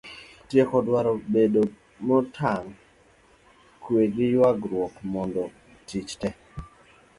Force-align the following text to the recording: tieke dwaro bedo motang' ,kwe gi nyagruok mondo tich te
tieke 0.49 0.79
dwaro 0.87 1.11
bedo 1.33 1.61
motang' 2.07 2.71
,kwe 3.81 4.01
gi 4.13 4.27
nyagruok 4.35 4.93
mondo 5.11 5.43
tich 5.87 6.13
te 6.21 6.29